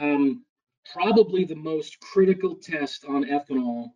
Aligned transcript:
Um, 0.00 0.44
probably 0.92 1.44
the 1.44 1.56
most 1.56 1.98
critical 2.00 2.54
test 2.54 3.04
on 3.04 3.24
ethanol 3.24 3.90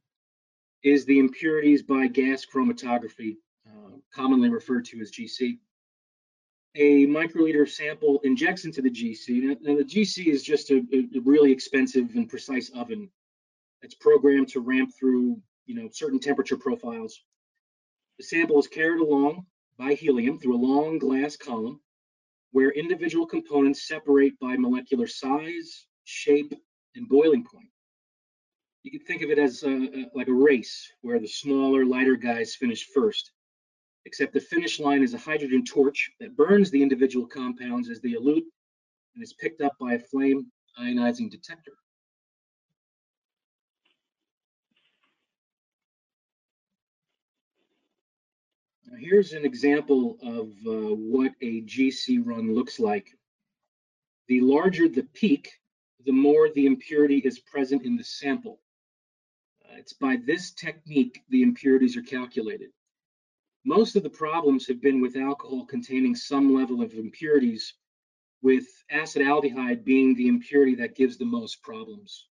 is 0.83 1.05
the 1.05 1.19
impurities 1.19 1.83
by 1.83 2.09
gas 2.09 2.45
chromatography, 2.45 3.37
uh, 3.69 3.97
commonly 4.13 4.49
referred 4.49 4.85
to 4.87 5.01
as 5.01 5.13
GC. 5.13 5.59
A 6.75 7.07
microliter 7.07 7.69
sample 7.69 8.21
injects 8.25 8.65
into 8.65 8.83
the 8.83 8.91
GC. 8.91 9.43
Now, 9.43 9.57
now 9.61 9.77
the 9.77 9.85
GC 9.85 10.27
is 10.27 10.43
just 10.43 10.71
a, 10.71 10.83
a, 10.93 11.21
really 11.21 11.53
expensive 11.53 12.11
and 12.15 12.29
precise 12.29 12.71
oven 12.71 13.11
that's 13.81 13.95
programmed 13.95 14.49
to 14.49 14.61
ramp 14.61 14.91
through, 14.99 15.41
you 15.67 15.75
know, 15.75 15.89
certain 15.93 16.19
temperature 16.19 16.57
profiles. 16.57 17.21
The 18.19 18.25
sample 18.25 18.59
is 18.59 18.67
carried 18.67 19.03
along 19.03 19.47
by 19.79 19.95
helium 19.95 20.39
through 20.39 20.57
a 20.57 20.67
long 20.67 20.99
glass 20.99 21.37
column 21.37 21.81
where 22.53 22.71
individual 22.71 23.27
components 23.27 23.87
separate 23.87 24.39
by 24.39 24.57
molecular 24.57 25.07
size, 25.07 25.87
shape, 26.05 26.53
and 26.95 27.09
boiling 27.09 27.45
point. 27.45 27.69
You 28.83 28.91
can 28.91 29.01
think 29.01 29.23
of 29.23 29.31
it 29.31 29.39
as 29.39 29.63
a, 29.63 29.71
a, 29.71 30.11
like 30.15 30.29
a 30.29 30.33
race 30.33 30.91
where 31.03 31.21
the 31.21 31.29
smaller, 31.29 31.85
lighter 31.85 32.17
guys 32.17 32.57
finish 32.57 32.87
first, 32.87 33.33
except 34.05 34.33
the 34.33 34.41
finish 34.41 34.81
line 34.81 35.03
is 35.03 35.15
a 35.15 35.19
hydrogen 35.19 35.65
torch 35.65 36.11
that 36.21 36.37
burns 36.37 36.71
the 36.71 36.83
individual 36.83 37.27
compounds 37.27 37.89
as 37.89 38.01
they 38.01 38.11
elute 38.11 38.45
and 39.15 39.23
is 39.23 39.35
picked 39.35 39.61
up 39.61 39.77
by 39.79 39.95
a 39.95 39.99
flame 39.99 40.47
ionizing 40.81 41.31
detector. 41.31 41.73
Now 48.87 48.99
here's 48.99 49.33
an 49.33 49.45
example 49.45 50.19
of 50.23 50.49
uh, 50.67 50.95
what 50.95 51.33
a 51.41 51.63
GC 51.63 52.21
run 52.25 52.55
looks 52.55 52.81
like. 52.81 53.09
The 54.29 54.41
larger 54.41 54.89
the 54.89 55.05
peak, 55.15 55.51
the 56.05 56.13
more 56.13 56.51
the 56.51 56.67
impurity 56.67 57.19
is 57.19 57.39
present 57.39 57.85
in 57.85 57.97
the 57.97 58.05
sample. 58.05 58.61
Uh, 59.65 59.75
it's 59.79 59.93
by 59.93 60.17
this 60.27 60.53
technique 60.53 61.23
the 61.29 61.43
impurities 61.43 61.97
are 61.97 62.03
calculated. 62.03 62.71
Most 63.65 63.95
of 63.95 64.03
the 64.03 64.11
problems 64.11 64.67
have 64.67 64.81
been 64.81 65.01
with 65.01 65.17
alcohol 65.17 65.65
containing 65.67 66.17
some 66.17 66.55
level 66.55 66.83
of 66.83 66.95
impurities, 66.95 67.75
with 68.43 68.67
acetaldehyde 68.93 69.85
being 69.85 70.15
the 70.15 70.27
impurity 70.27 70.75
that 70.75 70.97
gives 70.97 71.17
the 71.17 71.25
most 71.25 71.63
problems. 71.63 72.27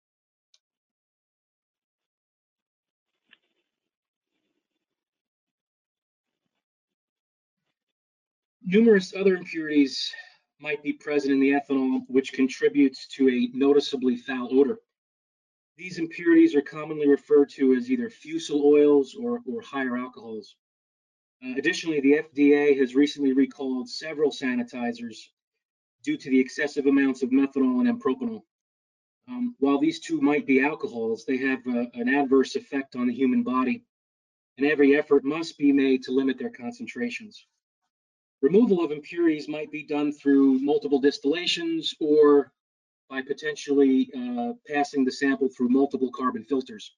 Numerous 8.64 9.14
other 9.14 9.36
impurities 9.36 10.12
might 10.60 10.82
be 10.82 10.92
present 10.92 11.32
in 11.32 11.40
the 11.40 11.52
ethanol, 11.52 12.02
which 12.08 12.32
contributes 12.32 13.06
to 13.08 13.28
a 13.28 13.48
noticeably 13.54 14.16
foul 14.16 14.48
odor. 14.52 14.78
These 15.76 15.98
impurities 15.98 16.54
are 16.54 16.60
commonly 16.60 17.08
referred 17.08 17.48
to 17.50 17.74
as 17.74 17.90
either 17.90 18.10
fusel 18.10 18.62
oils 18.62 19.14
or, 19.14 19.40
or 19.46 19.62
higher 19.62 19.96
alcohols. 19.96 20.56
Uh, 21.42 21.54
additionally, 21.56 22.00
the 22.00 22.22
FDA 22.22 22.78
has 22.78 22.94
recently 22.94 23.32
recalled 23.32 23.88
several 23.88 24.30
sanitizers 24.30 25.16
due 26.02 26.18
to 26.18 26.28
the 26.28 26.38
excessive 26.38 26.86
amounts 26.86 27.22
of 27.22 27.30
methanol 27.30 27.88
and 27.88 28.02
propanol. 28.02 28.42
Um, 29.28 29.54
while 29.58 29.78
these 29.78 30.00
two 30.00 30.20
might 30.20 30.46
be 30.46 30.62
alcohols, 30.62 31.24
they 31.24 31.38
have 31.38 31.66
uh, 31.66 31.86
an 31.94 32.08
adverse 32.14 32.56
effect 32.56 32.96
on 32.96 33.06
the 33.06 33.14
human 33.14 33.42
body, 33.42 33.84
and 34.58 34.66
every 34.66 34.96
effort 34.96 35.24
must 35.24 35.56
be 35.56 35.72
made 35.72 36.02
to 36.02 36.12
limit 36.12 36.38
their 36.38 36.50
concentrations. 36.50 37.46
Removal 38.42 38.82
of 38.82 38.90
impurities 38.90 39.48
might 39.48 39.70
be 39.70 39.82
done 39.82 40.12
through 40.12 40.58
multiple 40.60 40.98
distillations 40.98 41.94
or 42.00 42.52
by 43.10 43.20
potentially 43.20 44.10
uh, 44.16 44.52
passing 44.66 45.04
the 45.04 45.12
sample 45.12 45.48
through 45.48 45.68
multiple 45.68 46.10
carbon 46.12 46.44
filters. 46.44 46.94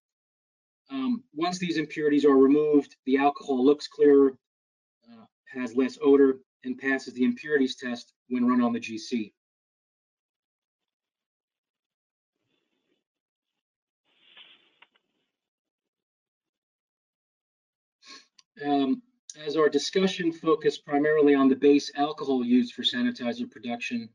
Um, 0.90 1.24
once 1.34 1.58
these 1.58 1.78
impurities 1.78 2.24
are 2.24 2.36
removed, 2.36 2.96
the 3.06 3.16
alcohol 3.16 3.64
looks 3.64 3.88
clearer, 3.88 4.36
uh, 5.10 5.24
has 5.52 5.74
less 5.74 5.98
odor, 6.02 6.38
and 6.64 6.78
passes 6.78 7.14
the 7.14 7.24
impurities 7.24 7.76
test 7.76 8.12
when 8.28 8.46
run 8.46 8.60
on 8.60 8.72
the 8.72 8.80
GC. 8.80 9.32
Um, 18.64 19.02
as 19.36 19.56
our 19.56 19.68
discussion 19.68 20.32
focused 20.32 20.84
primarily 20.84 21.34
on 21.34 21.48
the 21.48 21.56
base 21.56 21.90
alcohol 21.96 22.44
used 22.44 22.74
for 22.74 22.82
sanitizer 22.82 23.50
production, 23.50 24.08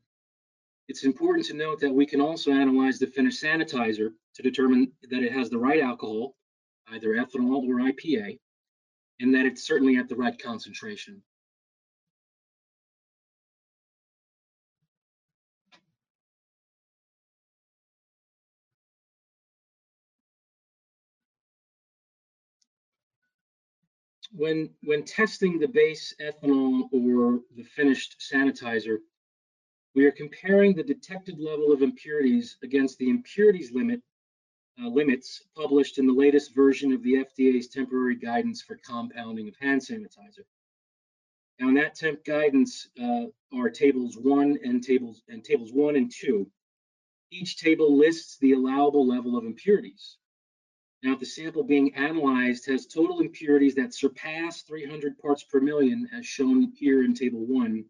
it's 0.87 1.03
important 1.03 1.45
to 1.47 1.53
note 1.53 1.79
that 1.79 1.93
we 1.93 2.05
can 2.05 2.21
also 2.21 2.51
analyze 2.51 2.99
the 2.99 3.07
finished 3.07 3.43
sanitizer 3.43 4.09
to 4.35 4.43
determine 4.43 4.91
that 5.09 5.23
it 5.23 5.33
has 5.33 5.49
the 5.49 5.57
right 5.57 5.81
alcohol, 5.81 6.35
either 6.89 7.09
ethanol 7.15 7.67
or 7.67 7.79
IPA, 7.91 8.39
and 9.19 9.33
that 9.33 9.45
it's 9.45 9.65
certainly 9.65 9.97
at 9.97 10.07
the 10.07 10.15
right 10.15 10.41
concentration. 10.41 11.21
When 24.31 24.69
when 24.83 25.03
testing 25.03 25.59
the 25.59 25.67
base 25.67 26.13
ethanol 26.21 26.89
or 26.91 27.41
the 27.55 27.63
finished 27.63 28.17
sanitizer, 28.19 28.97
we 29.95 30.05
are 30.05 30.11
comparing 30.11 30.75
the 30.75 30.83
detected 30.83 31.39
level 31.39 31.71
of 31.71 31.81
impurities 31.81 32.57
against 32.63 32.97
the 32.97 33.09
impurities 33.09 33.71
limit 33.71 34.01
uh, 34.81 34.87
limits 34.87 35.43
published 35.55 35.97
in 35.97 36.05
the 36.05 36.13
latest 36.13 36.53
version 36.53 36.93
of 36.93 37.01
the 37.03 37.25
FDA's 37.25 37.67
temporary 37.67 38.15
guidance 38.15 38.61
for 38.61 38.77
compounding 38.85 39.47
of 39.47 39.55
hand 39.59 39.81
sanitizer. 39.81 40.45
Now, 41.59 41.69
in 41.69 41.73
that 41.75 41.95
temp 41.95 42.23
guidance 42.23 42.87
uh, 43.01 43.25
are 43.55 43.69
tables 43.69 44.17
one 44.17 44.59
and 44.63 44.83
tables 44.83 45.23
and 45.27 45.43
tables 45.43 45.71
one 45.73 45.95
and 45.95 46.11
two. 46.11 46.49
Each 47.31 47.57
table 47.57 47.97
lists 47.97 48.37
the 48.37 48.53
allowable 48.53 49.07
level 49.07 49.35
of 49.35 49.45
impurities. 49.45 50.17
Now, 51.03 51.13
if 51.13 51.19
the 51.19 51.25
sample 51.25 51.63
being 51.63 51.93
analyzed 51.93 52.65
has 52.67 52.87
total 52.87 53.19
impurities 53.19 53.75
that 53.75 53.93
surpass 53.93 54.63
300 54.63 55.19
parts 55.19 55.43
per 55.43 55.59
million, 55.59 56.09
as 56.11 56.25
shown 56.25 56.71
here 56.75 57.03
in 57.03 57.13
table 57.13 57.45
one, 57.45 57.85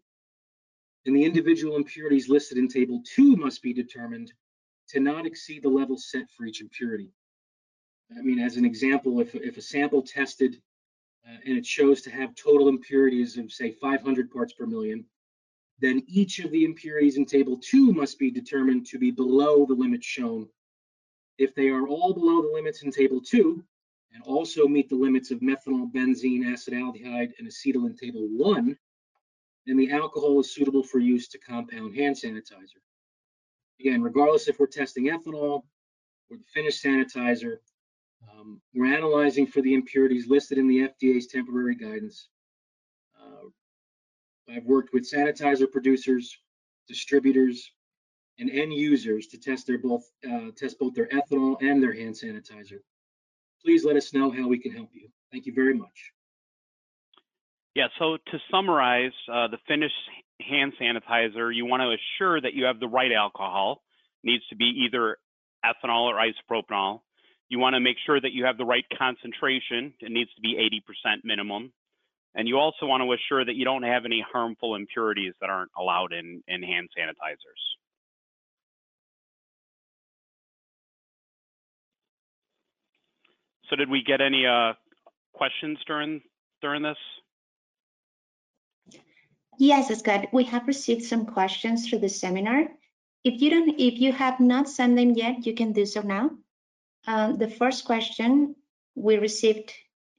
then 1.04 1.14
the 1.14 1.24
individual 1.24 1.76
impurities 1.76 2.28
listed 2.28 2.58
in 2.58 2.68
table 2.68 3.02
two 3.06 3.34
must 3.36 3.62
be 3.62 3.72
determined 3.72 4.32
to 4.88 5.00
not 5.00 5.24
exceed 5.24 5.62
the 5.62 5.68
level 5.68 5.96
set 5.96 6.30
for 6.36 6.44
each 6.44 6.60
impurity. 6.60 7.10
I 8.16 8.20
mean, 8.20 8.38
as 8.38 8.56
an 8.56 8.64
example, 8.66 9.20
if, 9.20 9.34
if 9.34 9.56
a 9.56 9.62
sample 9.62 10.02
tested 10.02 10.60
uh, 11.26 11.36
and 11.46 11.56
it 11.56 11.64
shows 11.64 12.02
to 12.02 12.10
have 12.10 12.34
total 12.34 12.68
impurities 12.68 13.38
of 13.38 13.50
say 13.52 13.72
500 13.72 14.30
parts 14.30 14.52
per 14.52 14.66
million, 14.66 15.04
then 15.78 16.02
each 16.06 16.40
of 16.40 16.50
the 16.50 16.64
impurities 16.64 17.16
in 17.16 17.24
table 17.24 17.58
two 17.58 17.92
must 17.92 18.18
be 18.18 18.30
determined 18.30 18.86
to 18.86 18.98
be 18.98 19.10
below 19.10 19.64
the 19.64 19.74
limit 19.74 20.04
shown 20.04 20.48
if 21.38 21.54
they 21.54 21.68
are 21.68 21.86
all 21.86 22.12
below 22.12 22.42
the 22.42 22.52
limits 22.52 22.82
in 22.82 22.90
table 22.90 23.20
two 23.20 23.64
and 24.12 24.22
also 24.24 24.66
meet 24.66 24.88
the 24.88 24.96
limits 24.96 25.30
of 25.30 25.40
methanol, 25.40 25.90
benzene, 25.92 26.44
acetaldehyde, 26.44 27.30
and 27.38 27.48
acetal 27.48 27.86
in 27.86 27.94
table 27.94 28.26
one, 28.32 28.76
then 29.66 29.76
the 29.76 29.90
alcohol 29.90 30.40
is 30.40 30.52
suitable 30.52 30.82
for 30.82 30.98
use 30.98 31.28
to 31.28 31.38
compound 31.38 31.94
hand 31.94 32.16
sanitizer. 32.16 32.80
Again, 33.80 34.02
regardless 34.02 34.48
if 34.48 34.58
we're 34.58 34.66
testing 34.66 35.06
ethanol 35.06 35.62
or 36.30 36.36
the 36.36 36.44
finished 36.52 36.82
sanitizer, 36.82 37.58
um, 38.32 38.60
we're 38.74 38.92
analyzing 38.92 39.46
for 39.46 39.60
the 39.62 39.74
impurities 39.74 40.26
listed 40.26 40.58
in 40.58 40.66
the 40.66 40.88
FDA's 40.88 41.26
temporary 41.26 41.76
guidance. 41.76 42.28
Uh, 43.20 43.48
I've 44.52 44.64
worked 44.64 44.92
with 44.92 45.08
sanitizer 45.08 45.70
producers, 45.70 46.36
distributors, 46.88 47.70
and 48.38 48.50
end 48.50 48.72
users 48.72 49.26
to 49.28 49.38
test 49.38 49.66
their 49.66 49.78
both 49.78 50.10
uh, 50.28 50.50
test 50.56 50.78
both 50.78 50.94
their 50.94 51.08
ethanol 51.08 51.56
and 51.60 51.82
their 51.82 51.92
hand 51.92 52.14
sanitizer. 52.14 52.80
Please 53.64 53.84
let 53.84 53.96
us 53.96 54.12
know 54.14 54.30
how 54.30 54.46
we 54.46 54.58
can 54.58 54.72
help 54.72 54.90
you. 54.92 55.08
Thank 55.32 55.46
you 55.46 55.52
very 55.52 55.74
much. 55.74 56.12
Yeah, 57.74 57.88
so 57.98 58.16
to 58.16 58.38
summarize, 58.50 59.12
uh, 59.32 59.48
the 59.48 59.58
finished 59.68 59.94
hand 60.40 60.72
sanitizer, 60.80 61.54
you 61.54 61.66
want 61.66 61.82
to 61.82 61.94
assure 61.94 62.40
that 62.40 62.54
you 62.54 62.64
have 62.64 62.80
the 62.80 62.88
right 62.88 63.12
alcohol. 63.12 63.82
It 64.24 64.30
needs 64.30 64.46
to 64.48 64.56
be 64.56 64.86
either 64.86 65.18
ethanol 65.64 66.06
or 66.06 66.16
isopropanol. 66.16 67.00
You 67.48 67.58
want 67.58 67.74
to 67.74 67.80
make 67.80 67.96
sure 68.04 68.20
that 68.20 68.32
you 68.32 68.44
have 68.44 68.58
the 68.58 68.64
right 68.64 68.84
concentration. 68.98 69.94
It 70.00 70.10
needs 70.10 70.30
to 70.34 70.40
be 70.40 70.56
80% 71.06 71.24
minimum. 71.24 71.72
And 72.34 72.46
you 72.46 72.58
also 72.58 72.86
want 72.86 73.02
to 73.02 73.12
assure 73.12 73.44
that 73.44 73.54
you 73.54 73.64
don't 73.64 73.82
have 73.82 74.04
any 74.04 74.24
harmful 74.32 74.74
impurities 74.74 75.34
that 75.40 75.50
aren't 75.50 75.70
allowed 75.78 76.12
in, 76.12 76.42
in 76.46 76.62
hand 76.62 76.88
sanitizers. 76.96 77.62
So 83.68 83.76
did 83.76 83.90
we 83.90 84.02
get 84.02 84.20
any 84.20 84.46
uh, 84.46 84.72
questions 85.32 85.78
during 85.86 86.20
during 86.62 86.82
this? 86.82 86.96
Yes, 89.58 89.96
Scott, 89.98 90.28
we 90.32 90.44
have 90.44 90.66
received 90.66 91.02
some 91.02 91.26
questions 91.26 91.88
through 91.88 91.98
the 91.98 92.08
seminar. 92.08 92.68
If 93.24 93.42
you 93.42 93.50
don't, 93.50 93.68
if 93.70 93.98
you 94.00 94.12
have 94.12 94.38
not 94.38 94.68
sent 94.68 94.96
them 94.96 95.10
yet, 95.10 95.44
you 95.46 95.54
can 95.54 95.72
do 95.72 95.84
so 95.84 96.00
now. 96.00 96.30
Um, 97.06 97.38
the 97.38 97.50
first 97.50 97.84
question 97.84 98.54
we 98.94 99.16
received, 99.16 99.72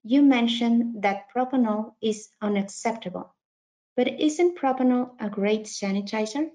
you 0.03 0.21
mentioned 0.21 1.03
that 1.03 1.27
propanol 1.35 1.93
is 2.01 2.29
unacceptable, 2.41 3.33
but 3.95 4.07
isn't 4.07 4.57
propanol 4.57 5.11
a 5.19 5.29
great 5.29 5.63
sanitizer? 5.63 6.49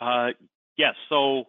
Uh, 0.00 0.28
yes, 0.78 0.94
so 1.10 1.44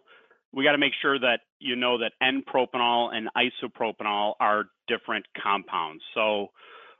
we 0.52 0.64
got 0.64 0.72
to 0.72 0.78
make 0.78 0.92
sure 1.00 1.18
that 1.18 1.40
you 1.58 1.76
know 1.76 1.98
that 1.98 2.12
N-propanol 2.20 3.14
and 3.14 3.28
isopropanol 3.36 4.34
are 4.38 4.64
different 4.88 5.26
compounds. 5.42 6.02
So 6.14 6.48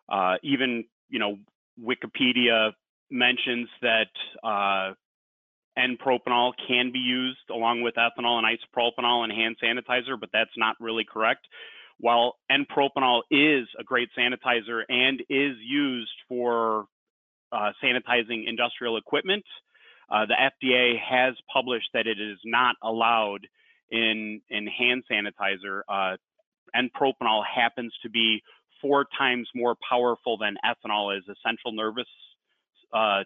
uh, 0.08 0.36
even, 0.42 0.84
you 1.08 1.18
know, 1.18 1.38
Wikipedia 1.80 2.72
mentions 3.10 3.68
that 3.82 4.08
uh, 4.42 4.94
N-propanol 5.76 6.52
can 6.66 6.92
be 6.92 6.98
used 6.98 7.50
along 7.50 7.82
with 7.82 7.94
ethanol 7.94 8.42
and 8.42 8.46
isopropanol 8.46 9.24
in 9.24 9.30
hand 9.30 9.56
sanitizer, 9.62 10.18
but 10.18 10.30
that's 10.32 10.50
not 10.56 10.76
really 10.80 11.04
correct. 11.04 11.46
While 11.98 12.36
N-propanol 12.50 13.22
is 13.30 13.68
a 13.78 13.84
great 13.84 14.08
sanitizer 14.18 14.82
and 14.88 15.20
is 15.28 15.56
used 15.60 16.10
for 16.28 16.86
uh, 17.52 17.72
sanitizing 17.82 18.48
industrial 18.48 18.96
equipment, 18.96 19.44
uh, 20.12 20.26
the 20.26 20.34
FDA 20.34 21.00
has 21.00 21.34
published 21.52 21.88
that 21.94 22.06
it 22.06 22.20
is 22.20 22.38
not 22.44 22.76
allowed 22.82 23.46
in 23.90 24.42
in 24.50 24.66
hand 24.66 25.04
sanitizer. 25.10 25.80
Uh, 25.88 26.16
N-propanol 26.74 27.42
happens 27.44 27.92
to 28.02 28.10
be 28.10 28.42
four 28.80 29.06
times 29.16 29.48
more 29.54 29.76
powerful 29.88 30.36
than 30.38 30.56
ethanol 30.64 31.16
as 31.16 31.22
a 31.28 31.34
central 31.46 31.72
nervous 31.72 32.06
uh, 32.92 33.22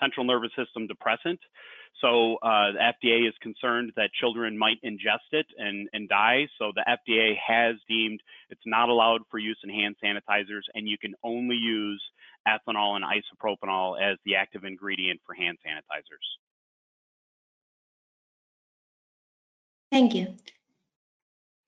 central 0.00 0.26
nervous 0.26 0.50
system 0.56 0.86
depressant. 0.86 1.40
So 2.00 2.36
uh, 2.42 2.72
the 2.72 2.92
FDA 3.04 3.28
is 3.28 3.34
concerned 3.40 3.92
that 3.96 4.10
children 4.18 4.58
might 4.58 4.78
ingest 4.84 5.30
it 5.32 5.46
and, 5.58 5.88
and 5.92 6.08
die. 6.08 6.48
So 6.58 6.72
the 6.74 6.84
FDA 6.88 7.34
has 7.46 7.76
deemed 7.88 8.20
it's 8.50 8.62
not 8.66 8.88
allowed 8.88 9.20
for 9.30 9.38
use 9.38 9.58
in 9.62 9.70
hand 9.70 9.96
sanitizers, 10.02 10.62
and 10.74 10.88
you 10.88 10.98
can 10.98 11.14
only 11.22 11.56
use 11.56 12.02
ethanol 12.46 12.96
and 12.96 13.04
isopropanol 13.04 14.00
as 14.00 14.18
the 14.24 14.36
active 14.36 14.64
ingredient 14.64 15.20
for 15.24 15.34
hand 15.34 15.58
sanitizers. 15.64 16.26
Thank 19.90 20.14
you. 20.14 20.34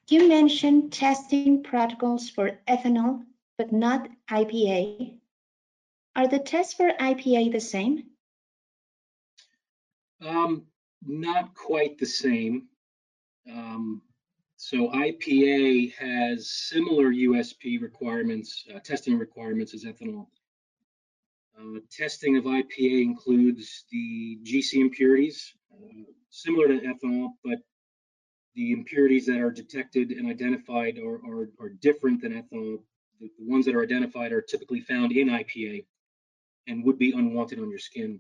You 0.08 0.28
mentioned 0.28 0.92
testing 0.92 1.62
protocols 1.62 2.28
for 2.28 2.58
ethanol, 2.68 3.22
but 3.58 3.72
not 3.72 4.08
IPA. 4.30 5.18
Are 6.16 6.28
the 6.28 6.38
tests 6.38 6.74
for 6.74 6.90
IPA 6.90 7.52
the 7.52 7.60
same? 7.60 8.04
Um, 10.20 10.66
not 11.04 11.54
quite 11.54 11.98
the 11.98 12.06
same. 12.06 12.68
Um, 13.50 14.02
so 14.56 14.88
IPA 14.88 15.94
has 15.94 16.50
similar 16.50 17.12
USP 17.12 17.80
requirements, 17.82 18.64
uh, 18.74 18.78
testing 18.78 19.18
requirements 19.18 19.74
as 19.74 19.84
ethanol. 19.84 20.28
Uh, 21.58 21.78
testing 21.90 22.36
of 22.36 22.44
IPA 22.44 23.02
includes 23.02 23.84
the 23.90 24.38
GC 24.42 24.80
impurities, 24.80 25.54
uh, 25.72 26.02
similar 26.30 26.66
to 26.66 26.80
ethanol, 26.80 27.28
but 27.44 27.58
the 28.54 28.72
impurities 28.72 29.26
that 29.26 29.40
are 29.40 29.50
detected 29.50 30.10
and 30.10 30.28
identified 30.28 30.98
are, 30.98 31.20
are, 31.26 31.50
are 31.60 31.68
different 31.80 32.20
than 32.20 32.32
ethanol. 32.32 32.78
The, 33.20 33.30
the, 33.38 33.46
ones 33.46 33.64
that 33.66 33.74
are 33.74 33.82
identified 33.82 34.32
are 34.32 34.42
typically 34.42 34.80
found 34.80 35.12
in 35.12 35.28
IPA 35.28 35.84
and 36.66 36.84
would 36.84 36.98
be 36.98 37.12
unwanted 37.12 37.60
on 37.60 37.70
your 37.70 37.78
skin. 37.78 38.18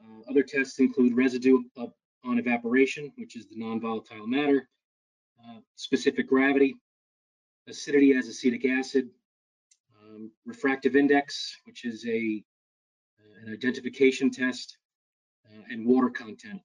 Uh, 0.00 0.30
other 0.30 0.42
tests 0.42 0.78
include 0.78 1.14
residue 1.14 1.62
of, 1.76 1.92
on 2.24 2.38
evaporation, 2.38 3.12
which 3.16 3.36
is 3.36 3.46
the 3.48 3.56
non-volatile 3.56 4.26
matter, 4.26 4.68
uh, 5.40 5.58
specific 5.74 6.28
gravity, 6.28 6.74
acidity 7.68 8.14
as 8.14 8.28
acetic 8.28 8.64
acid, 8.64 9.10
um, 10.16 10.30
refractive 10.44 10.96
index, 10.96 11.56
which 11.64 11.84
is 11.84 12.04
a 12.06 12.42
uh, 13.20 13.46
an 13.46 13.52
identification 13.52 14.30
test, 14.30 14.78
uh, 15.46 15.62
and 15.70 15.86
water 15.86 16.10
content. 16.10 16.60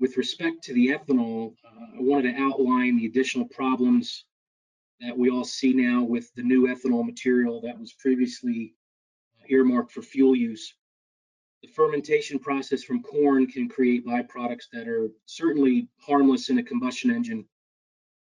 With 0.00 0.16
respect 0.16 0.62
to 0.64 0.74
the 0.74 0.88
ethanol, 0.88 1.54
uh, 1.64 1.98
I 1.98 2.00
wanted 2.00 2.32
to 2.32 2.42
outline 2.42 2.96
the 2.96 3.06
additional 3.06 3.46
problems 3.48 4.24
that 5.00 5.16
we 5.16 5.30
all 5.30 5.44
see 5.44 5.72
now 5.72 6.02
with 6.02 6.32
the 6.34 6.42
new 6.42 6.66
ethanol 6.66 7.04
material 7.04 7.60
that 7.62 7.78
was 7.78 7.92
previously 7.94 8.74
earmarked 9.48 9.92
for 9.92 10.02
fuel 10.02 10.36
use. 10.36 10.74
The 11.62 11.68
fermentation 11.68 12.38
process 12.38 12.82
from 12.82 13.02
corn 13.02 13.46
can 13.46 13.68
create 13.68 14.06
byproducts 14.06 14.68
that 14.72 14.88
are 14.88 15.10
certainly 15.26 15.88
harmless 16.00 16.48
in 16.48 16.58
a 16.58 16.62
combustion 16.62 17.10
engine, 17.10 17.44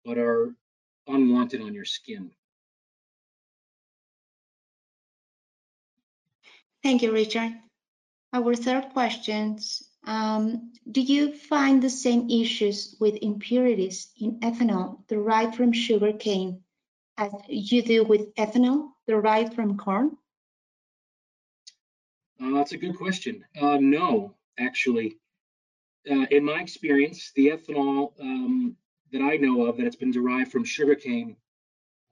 but 0.04 0.18
are 0.18 0.56
unwanted 1.08 1.62
on 1.62 1.74
your 1.74 1.86
skin. 1.86 2.32
Thank 6.84 7.02
you, 7.02 7.12
Richard. 7.12 7.54
Our 8.32 8.56
third 8.56 8.90
question, 8.94 9.60
um, 10.06 10.72
do 10.90 11.02
you 11.02 11.36
find 11.36 11.82
the 11.82 11.90
same 11.90 12.30
issues 12.30 12.96
with 13.00 13.18
impurities 13.22 14.12
in 14.20 14.40
ethanol 14.40 15.06
derived 15.08 15.56
from 15.56 15.74
sugar 15.74 16.14
cane 16.14 16.62
as 17.18 17.32
you 17.48 17.82
do 17.82 18.04
with 18.04 18.34
ethanol 18.36 18.92
derived 19.08 19.54
from 19.54 19.78
corn? 19.78 20.16
Uh, 22.42 22.54
that's 22.54 22.72
a 22.72 22.78
good 22.78 22.98
question. 22.98 23.44
Uh, 23.60 23.78
no, 23.82 24.36
actually. 24.58 25.18
Uh, 26.10 26.26
in 26.32 26.46
my 26.46 26.62
experience, 26.62 27.32
the 27.36 27.48
ethanol 27.48 28.14
um, 28.22 28.76
that 29.12 29.22
I 29.22 29.36
know 29.36 29.66
of 29.66 29.78
that 29.78 29.84
has 29.84 29.98
been 29.98 30.12
derived 30.12 30.52
from 30.52 30.64
sugarcane, 30.64 31.36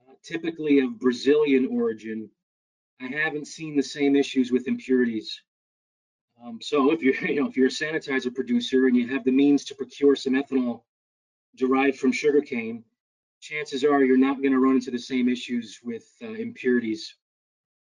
uh, 0.02 0.12
typically 0.22 0.80
of 0.80 0.98
Brazilian 0.98 1.68
origin, 1.70 2.28
I 3.00 3.06
haven't 3.06 3.46
seen 3.46 3.76
the 3.76 3.82
same 3.82 4.16
issues 4.16 4.50
with 4.50 4.68
impurities. 4.68 5.40
Um, 6.44 6.58
so 6.60 6.92
if 6.92 7.02
you're, 7.02 7.14
you 7.26 7.40
know, 7.40 7.48
if 7.48 7.56
you're 7.56 7.66
a 7.66 7.70
sanitizer 7.70 8.34
producer 8.34 8.86
and 8.86 8.96
you 8.96 9.08
have 9.08 9.24
the 9.24 9.32
means 9.32 9.64
to 9.66 9.74
procure 9.74 10.16
some 10.16 10.34
ethanol 10.34 10.82
derived 11.56 11.98
from 11.98 12.12
sugarcane, 12.12 12.84
chances 13.40 13.84
are 13.84 14.04
you're 14.04 14.16
not 14.16 14.38
going 14.38 14.52
to 14.52 14.58
run 14.58 14.76
into 14.76 14.90
the 14.90 14.98
same 14.98 15.28
issues 15.28 15.80
with 15.82 16.06
uh, 16.22 16.32
impurities. 16.32 17.14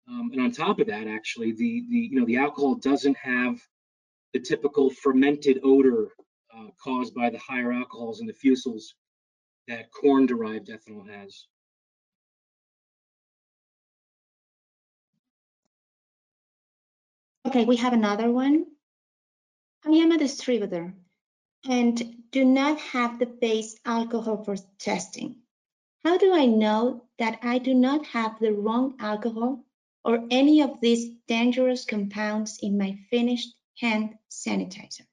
Um, 0.07 0.31
and 0.33 0.41
on 0.41 0.51
top 0.51 0.79
of 0.79 0.87
that, 0.87 1.07
actually, 1.07 1.51
the 1.51 1.85
the 1.89 1.97
you 1.97 2.19
know 2.19 2.25
the 2.25 2.37
alcohol 2.37 2.75
doesn't 2.75 3.17
have 3.17 3.61
the 4.33 4.39
typical 4.39 4.89
fermented 4.89 5.59
odor 5.63 6.09
uh, 6.55 6.67
caused 6.83 7.13
by 7.13 7.29
the 7.29 7.37
higher 7.37 7.71
alcohols 7.71 8.19
in 8.19 8.27
the 8.27 8.33
fusels 8.33 8.93
that 9.67 9.91
corn-derived 9.91 10.69
ethanol 10.69 11.07
has. 11.07 11.45
Okay, 17.45 17.65
we 17.65 17.75
have 17.77 17.93
another 17.93 18.31
one. 18.31 18.65
I 19.85 19.89
am 19.89 20.11
a 20.11 20.17
distributor 20.17 20.93
and 21.67 22.15
do 22.31 22.45
not 22.45 22.79
have 22.79 23.17
the 23.17 23.25
base 23.25 23.79
alcohol 23.85 24.43
for 24.43 24.55
testing. 24.77 25.37
How 26.03 26.17
do 26.17 26.33
I 26.33 26.45
know 26.45 27.03
that 27.17 27.39
I 27.41 27.57
do 27.57 27.73
not 27.73 28.05
have 28.05 28.39
the 28.39 28.53
wrong 28.53 28.95
alcohol 28.99 29.65
or 30.03 30.23
any 30.29 30.61
of 30.61 30.79
these 30.81 31.15
dangerous 31.27 31.85
compounds 31.85 32.59
in 32.61 32.77
my 32.77 32.97
finished 33.09 33.55
hand 33.79 34.15
sanitizer? 34.29 35.05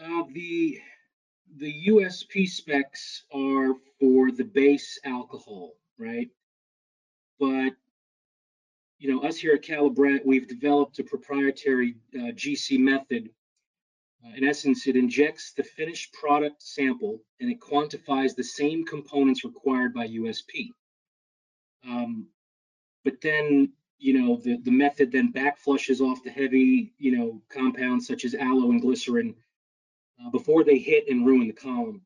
Uh, 0.00 0.24
the 0.32 0.80
the 1.56 1.86
USP 1.88 2.48
specs 2.48 3.24
are 3.32 3.74
for 3.98 4.30
the 4.30 4.44
base 4.44 4.98
alcohol, 5.04 5.72
right? 5.98 6.28
But 7.40 7.74
you 8.98 9.12
know, 9.12 9.22
us 9.22 9.36
here 9.36 9.54
at 9.54 9.62
Caleb 9.62 9.94
Brett, 9.94 10.24
we've 10.24 10.48
developed 10.48 10.98
a 10.98 11.04
proprietary 11.04 11.96
uh, 12.14 12.32
GC 12.32 12.78
method. 12.78 13.30
Uh, 14.24 14.34
in 14.36 14.44
essence, 14.44 14.86
it 14.86 14.96
injects 14.96 15.52
the 15.52 15.62
finished 15.62 16.12
product 16.14 16.62
sample 16.62 17.20
and 17.40 17.50
it 17.50 17.60
quantifies 17.60 18.34
the 18.34 18.44
same 18.44 18.84
components 18.84 19.44
required 19.44 19.92
by 19.92 20.08
USP. 20.08 20.70
Um, 21.86 22.26
but 23.04 23.20
then, 23.20 23.72
you 23.98 24.18
know, 24.18 24.36
the, 24.36 24.56
the 24.58 24.70
method 24.70 25.12
then 25.12 25.30
back 25.30 25.58
flushes 25.58 26.00
off 26.00 26.24
the 26.24 26.30
heavy, 26.30 26.92
you 26.98 27.16
know, 27.16 27.40
compounds 27.50 28.06
such 28.06 28.24
as 28.24 28.34
aloe 28.34 28.70
and 28.70 28.80
glycerin 28.80 29.34
uh, 30.20 30.30
before 30.30 30.64
they 30.64 30.78
hit 30.78 31.04
and 31.08 31.26
ruin 31.26 31.46
the 31.46 31.52
column. 31.52 32.00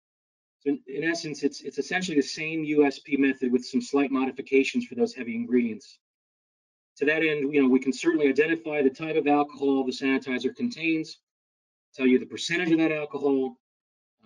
So 0.58 0.70
in, 0.70 0.80
in, 0.88 1.04
essence, 1.04 1.42
it's 1.42 1.62
it's 1.62 1.78
essentially 1.78 2.16
the 2.16 2.22
same 2.22 2.66
USP 2.66 3.18
method 3.18 3.50
with 3.50 3.64
some 3.64 3.80
slight 3.80 4.10
modifications 4.10 4.84
for 4.84 4.94
those 4.94 5.14
heavy 5.14 5.34
ingredients. 5.34 5.98
To 7.00 7.06
that 7.06 7.22
end, 7.22 7.52
you 7.54 7.62
know, 7.62 7.68
we 7.68 7.80
can 7.80 7.94
certainly 7.94 8.28
identify 8.28 8.82
the 8.82 8.90
type 8.90 9.16
of 9.16 9.26
alcohol 9.26 9.84
the 9.84 9.90
sanitizer 9.90 10.54
contains, 10.54 11.16
tell 11.94 12.06
you 12.06 12.18
the 12.18 12.26
percentage 12.26 12.70
of 12.72 12.78
that 12.78 12.92
alcohol, 12.92 13.56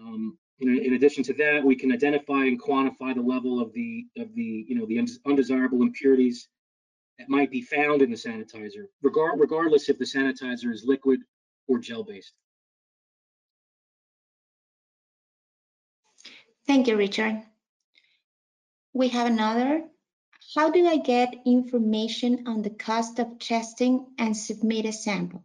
um, 0.00 0.36
in, 0.58 0.76
in 0.80 0.94
addition 0.94 1.22
to 1.22 1.34
that, 1.34 1.62
we 1.62 1.76
can 1.76 1.92
identify 1.92 2.46
and 2.46 2.60
quantify 2.60 3.14
the 3.14 3.22
level 3.22 3.60
of 3.60 3.72
the 3.74 4.06
of 4.18 4.34
the 4.34 4.66
you 4.68 4.74
know 4.76 4.86
the 4.86 4.98
undesirable 5.24 5.82
impurities 5.82 6.48
that 7.20 7.28
might 7.28 7.48
be 7.48 7.62
found 7.62 8.02
in 8.02 8.10
the 8.10 8.16
sanitizer, 8.16 8.86
regard, 9.02 9.38
regardless 9.38 9.88
if 9.88 9.96
the 9.96 10.04
sanitizer 10.04 10.72
is 10.72 10.82
liquid 10.84 11.20
or 11.68 11.78
gel-based. 11.78 12.32
Thank 16.66 16.88
you, 16.88 16.96
Richard. 16.96 17.40
We 18.94 19.10
have 19.10 19.28
another. 19.28 19.84
How 20.54 20.70
do 20.70 20.86
I 20.86 20.98
get 20.98 21.34
information 21.44 22.46
on 22.46 22.62
the 22.62 22.70
cost 22.70 23.18
of 23.18 23.40
testing 23.40 24.06
and 24.18 24.36
submit 24.36 24.86
a 24.86 24.92
sample? 24.92 25.44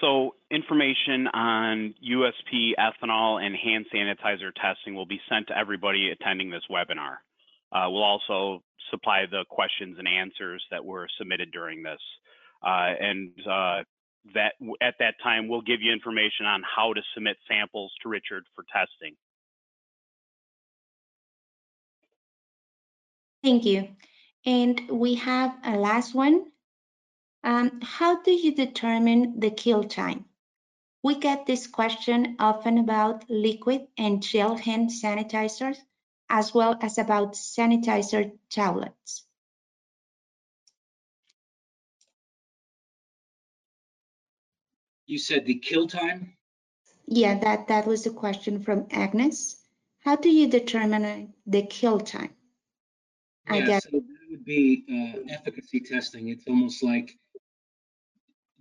So 0.00 0.34
information 0.50 1.28
on 1.28 1.94
USP 2.02 2.72
ethanol 2.78 3.40
and 3.40 3.54
hand 3.54 3.86
sanitizer 3.94 4.50
testing 4.60 4.94
will 4.96 5.06
be 5.06 5.20
sent 5.28 5.48
to 5.48 5.56
everybody 5.56 6.10
attending 6.10 6.50
this 6.50 6.64
webinar. 6.68 7.18
Uh, 7.70 7.86
we'll 7.88 8.02
also 8.02 8.64
supply 8.90 9.26
the 9.30 9.44
questions 9.48 9.96
and 9.98 10.08
answers 10.08 10.64
that 10.72 10.84
were 10.84 11.06
submitted 11.16 11.52
during 11.52 11.84
this. 11.84 12.00
Uh, 12.60 12.90
and 12.98 13.30
uh, 13.46 13.84
that 14.34 14.54
at 14.82 14.94
that 14.98 15.14
time, 15.22 15.46
we'll 15.46 15.62
give 15.62 15.80
you 15.80 15.92
information 15.92 16.46
on 16.46 16.62
how 16.64 16.92
to 16.92 17.02
submit 17.14 17.36
samples 17.46 17.92
to 18.02 18.08
Richard 18.08 18.44
for 18.56 18.64
testing. 18.72 19.14
Thank 23.42 23.64
you. 23.64 23.88
And 24.44 24.80
we 24.90 25.14
have 25.16 25.56
a 25.64 25.76
last 25.76 26.14
one. 26.14 26.46
Um, 27.42 27.80
how 27.82 28.22
do 28.22 28.30
you 28.30 28.54
determine 28.54 29.40
the 29.40 29.50
kill 29.50 29.84
time? 29.84 30.26
We 31.02 31.14
get 31.14 31.46
this 31.46 31.66
question 31.66 32.36
often 32.38 32.76
about 32.76 33.30
liquid 33.30 33.86
and 33.96 34.22
gel 34.22 34.56
hand 34.56 34.90
sanitizers, 34.90 35.78
as 36.28 36.52
well 36.52 36.76
as 36.82 36.98
about 36.98 37.32
sanitizer 37.32 38.32
tablets. 38.50 39.24
You 45.06 45.18
said 45.18 45.46
the 45.46 45.54
kill 45.54 45.88
time? 45.88 46.36
Yeah, 47.06 47.38
that, 47.38 47.68
that 47.68 47.86
was 47.86 48.04
the 48.04 48.10
question 48.10 48.62
from 48.62 48.86
Agnes. 48.90 49.56
How 50.00 50.16
do 50.16 50.28
you 50.28 50.48
determine 50.48 51.34
the 51.46 51.62
kill 51.62 51.98
time? 51.98 52.34
I 53.48 53.58
Yeah, 53.58 53.66
guess, 53.66 53.84
so 53.84 53.90
that 53.90 54.18
would 54.30 54.44
be 54.44 54.84
uh, 54.88 55.32
efficacy 55.32 55.80
testing. 55.80 56.28
It's 56.28 56.46
almost 56.46 56.82
like, 56.82 57.18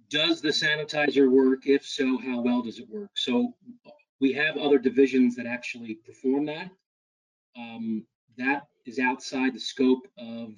does 0.10 0.42
the 0.42 0.50
sanitizer 0.50 1.30
work? 1.30 1.68
If 1.68 1.86
so, 1.86 2.18
how 2.18 2.42
well 2.42 2.62
does 2.62 2.80
it 2.80 2.90
work? 2.90 3.12
So 3.16 3.54
we 4.20 4.34
have 4.34 4.58
other 4.58 4.80
divisions 4.80 5.36
that 5.36 5.46
actually 5.46 5.96
perform 5.96 6.46
that. 6.48 6.70
Um, 7.58 8.06
That 8.38 8.68
is 8.86 9.00
outside 9.00 9.54
the 9.54 9.60
scope 9.60 10.08
of 10.18 10.56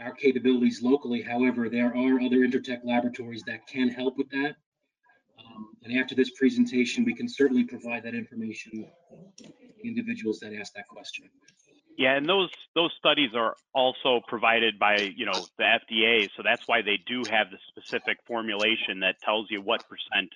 our 0.00 0.12
capabilities 0.12 0.80
locally. 0.82 1.20
However, 1.20 1.68
there 1.68 1.94
are 1.94 2.20
other 2.20 2.38
Intertek 2.38 2.80
laboratories 2.84 3.42
that 3.46 3.66
can 3.66 3.88
help 3.88 4.16
with 4.16 4.30
that. 4.30 4.56
Um, 5.38 5.76
And 5.82 5.98
after 5.98 6.14
this 6.14 6.30
presentation, 6.30 7.04
we 7.04 7.14
can 7.14 7.28
certainly 7.28 7.64
provide 7.64 8.02
that 8.04 8.14
information 8.14 8.88
to 9.38 9.52
individuals 9.84 10.38
that 10.40 10.54
ask 10.54 10.72
that 10.74 10.88
question. 10.88 11.28
Yeah, 12.00 12.16
and 12.16 12.26
those 12.26 12.48
those 12.74 12.92
studies 12.98 13.32
are 13.36 13.56
also 13.74 14.22
provided 14.26 14.78
by 14.78 15.10
you 15.14 15.26
know 15.26 15.48
the 15.58 15.64
FDA, 15.64 16.28
so 16.34 16.42
that's 16.42 16.62
why 16.64 16.80
they 16.80 16.98
do 17.06 17.26
have 17.26 17.48
the 17.52 17.58
specific 17.68 18.16
formulation 18.26 19.00
that 19.00 19.16
tells 19.22 19.48
you 19.50 19.60
what 19.60 19.82
percent 19.86 20.32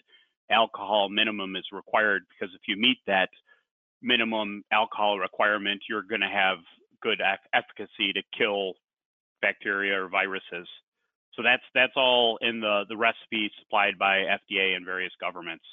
alcohol 0.51 1.09
minimum 1.09 1.57
is 1.57 1.65
required. 1.73 2.25
Because 2.29 2.55
if 2.55 2.61
you 2.69 2.77
meet 2.77 2.99
that 3.07 3.31
minimum 4.03 4.65
alcohol 4.71 5.19
requirement, 5.19 5.81
you're 5.89 6.03
going 6.03 6.21
to 6.21 6.29
have 6.29 6.59
good 7.03 7.21
ec- 7.23 7.49
efficacy 7.55 8.13
to 8.13 8.23
kill 8.39 8.75
bacteria 9.41 10.05
or 10.05 10.11
viruses. 10.11 10.69
So 11.35 11.43
that's 11.43 11.65
that's 11.75 11.97
all 11.97 12.39
in 12.43 12.61
the 12.61 12.85
the 12.91 12.99
recipe 12.99 13.51
supplied 13.59 13.99
by 13.99 14.19
FDA 14.29 14.77
and 14.77 14.85
various 14.85 15.13
governments. 15.19 15.65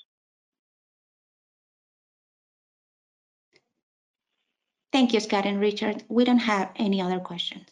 Thank 4.92 5.14
you, 5.14 5.20
Scott 5.20 5.46
and 5.46 5.60
Richard. 5.60 6.04
We 6.10 6.26
don't 6.26 6.40
have 6.40 6.72
any 6.76 7.02
other 7.02 7.20
questions. 7.20 7.68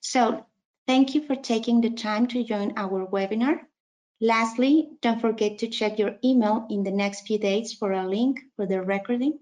So 0.00 0.44
thank 0.86 1.14
you 1.14 1.26
for 1.26 1.36
taking 1.36 1.80
the 1.80 1.90
time 1.90 2.26
to 2.28 2.44
join 2.44 2.74
our 2.76 3.06
webinar. 3.06 3.60
Lastly, 4.20 4.90
don't 5.00 5.20
forget 5.20 5.58
to 5.58 5.68
check 5.68 5.98
your 5.98 6.16
email 6.24 6.66
in 6.70 6.84
the 6.84 6.90
next 6.90 7.26
few 7.26 7.38
days 7.38 7.72
for 7.72 7.92
a 7.92 8.06
link 8.06 8.40
for 8.56 8.66
the 8.66 8.82
recording. 8.82 9.38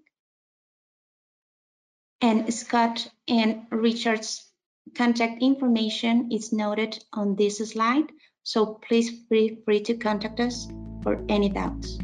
And 2.20 2.52
Scott 2.52 3.10
and 3.26 3.66
Richard's 3.70 4.46
contact 4.94 5.42
information 5.42 6.30
is 6.30 6.52
noted 6.52 7.02
on 7.12 7.36
this 7.36 7.58
slide, 7.58 8.12
so 8.42 8.78
please 8.86 9.10
feel 9.28 9.56
free 9.64 9.80
to 9.80 9.96
contact 9.96 10.40
us 10.40 10.68
for 11.02 11.22
any 11.28 11.48
doubts. 11.48 11.98